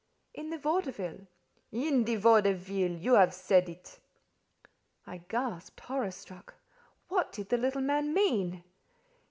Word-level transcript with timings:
"In 0.33 0.49
the 0.49 0.57
vaudeville?" 0.57 1.27
"In 1.71 2.05
the 2.05 2.15
vaudeville. 2.15 2.93
You 2.93 3.13
have 3.13 3.35
said 3.35 3.69
it." 3.69 3.99
I 5.05 5.17
gasped, 5.27 5.79
horror 5.81 6.09
struck. 6.09 6.55
What 7.09 7.31
did 7.31 7.49
the 7.49 7.57
little 7.59 7.81
man 7.81 8.11
mean? 8.11 8.63